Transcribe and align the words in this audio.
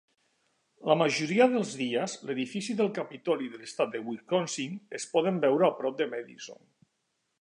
La 0.91 0.95
majoria 1.01 1.45
dels 1.51 1.73
dies, 1.81 2.15
l'edifici 2.29 2.77
del 2.79 2.89
Capitoli 2.95 3.51
de 3.53 3.61
l'estat 3.61 3.93
de 3.97 4.01
Wisconsin 4.07 4.81
es 5.01 5.07
pot 5.13 5.31
veure 5.47 5.69
a 5.69 5.71
prop 5.83 6.01
de 6.01 6.09
Madison. 6.15 6.65